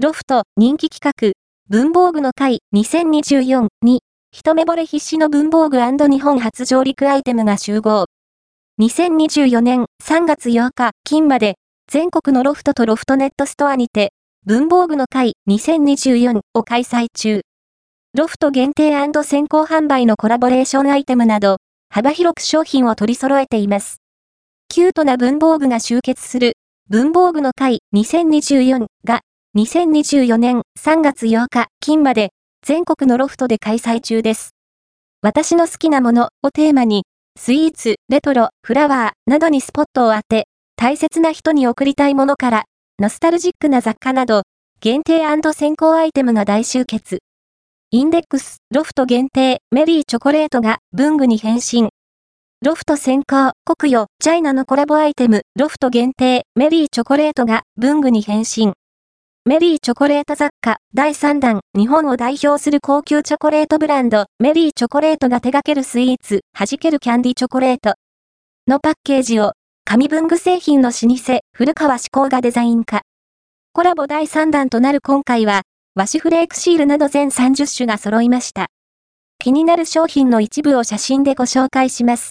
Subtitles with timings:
[0.00, 1.32] ロフト人気企画、
[1.68, 8.04] 文房具の会2024に、一目惚れ必至の文房具日本初上陸アイテムが集合。
[8.80, 11.56] 2024年3月8日金まで、
[11.90, 14.12] 全国のロフトとロフトネットストアにて、
[14.46, 17.40] 文房具の会2024を開催中。
[18.16, 18.92] ロフト限定
[19.24, 21.56] 先行販売のコラボレーションアイテムなど、
[21.90, 23.96] 幅広く商品を取り揃えています。
[24.68, 26.52] キュートな文房具が集結する、
[26.88, 29.22] 文房具の会2024が
[29.56, 32.30] 2024年3月8日金まで
[32.64, 34.50] 全国のロフトで開催中です。
[35.20, 37.02] 私の好きなものをテーマに、
[37.36, 42.64] スイーツ、レトロ、フラワーなどにスポットを当て、大切な人に贈りたいものから、
[43.00, 44.42] ノスタルジックな雑貨など、
[44.80, 47.18] 限定先行アイテムが大集結。
[47.90, 51.88] インデックス、ロフト限定、メリーチョコレートが文具に変身。
[52.64, 58.74] ロフト先行、国与、チャイナのコラボアイテム、ロフト限定、メリーチョコレートが文具に変身。
[59.48, 67.94] メリーチョコレート雑貨第3弾日本を代表する高級チョコレートブランドメリーチョコレートが手掛けるスイーツ弾けるキャンディチョコレート
[68.66, 69.52] のパッケージを
[69.86, 73.00] 紙文具製品の老舗古川志向がデザイン化。
[73.72, 75.62] コラボ第3弾となる今回は
[75.94, 78.66] 和紙フレークシールなど全30種が揃いました。
[79.38, 82.26] 気になる商品の一部を写真でご紹介します。